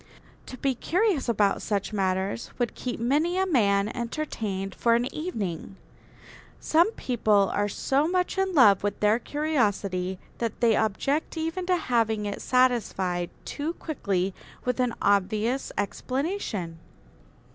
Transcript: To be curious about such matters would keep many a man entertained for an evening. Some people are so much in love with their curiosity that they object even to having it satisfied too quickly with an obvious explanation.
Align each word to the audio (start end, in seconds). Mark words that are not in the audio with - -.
To 0.47 0.57
be 0.57 0.73
curious 0.73 1.29
about 1.29 1.61
such 1.61 1.93
matters 1.93 2.49
would 2.57 2.73
keep 2.73 2.99
many 2.99 3.37
a 3.37 3.45
man 3.45 3.87
entertained 3.87 4.73
for 4.73 4.95
an 4.95 5.05
evening. 5.13 5.75
Some 6.59 6.91
people 6.93 7.51
are 7.53 7.69
so 7.69 8.07
much 8.07 8.35
in 8.35 8.55
love 8.55 8.81
with 8.81 8.99
their 8.99 9.19
curiosity 9.19 10.17
that 10.39 10.59
they 10.59 10.75
object 10.75 11.37
even 11.37 11.67
to 11.67 11.77
having 11.77 12.25
it 12.25 12.41
satisfied 12.41 13.29
too 13.45 13.73
quickly 13.73 14.33
with 14.65 14.79
an 14.79 14.95
obvious 15.03 15.71
explanation. 15.77 16.79